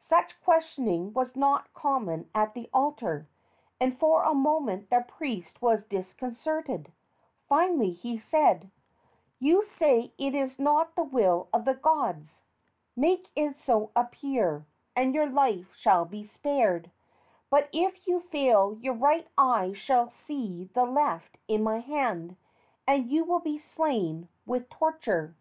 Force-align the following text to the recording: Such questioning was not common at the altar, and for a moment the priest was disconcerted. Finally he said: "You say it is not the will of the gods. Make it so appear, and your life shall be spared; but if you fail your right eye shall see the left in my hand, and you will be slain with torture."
Such 0.00 0.40
questioning 0.42 1.12
was 1.12 1.36
not 1.36 1.74
common 1.74 2.30
at 2.34 2.54
the 2.54 2.70
altar, 2.72 3.28
and 3.78 3.98
for 3.98 4.22
a 4.22 4.32
moment 4.32 4.88
the 4.88 5.04
priest 5.06 5.60
was 5.60 5.84
disconcerted. 5.84 6.90
Finally 7.50 7.90
he 7.92 8.16
said: 8.18 8.70
"You 9.38 9.62
say 9.62 10.14
it 10.16 10.34
is 10.34 10.58
not 10.58 10.96
the 10.96 11.02
will 11.02 11.50
of 11.52 11.66
the 11.66 11.74
gods. 11.74 12.40
Make 12.96 13.28
it 13.36 13.58
so 13.58 13.90
appear, 13.94 14.64
and 14.96 15.14
your 15.14 15.28
life 15.28 15.74
shall 15.76 16.06
be 16.06 16.24
spared; 16.24 16.90
but 17.50 17.68
if 17.70 18.06
you 18.06 18.20
fail 18.20 18.78
your 18.80 18.94
right 18.94 19.28
eye 19.36 19.74
shall 19.74 20.08
see 20.08 20.70
the 20.72 20.86
left 20.86 21.36
in 21.46 21.62
my 21.62 21.80
hand, 21.80 22.36
and 22.86 23.10
you 23.10 23.22
will 23.22 23.40
be 23.40 23.58
slain 23.58 24.28
with 24.46 24.70
torture." 24.70 25.36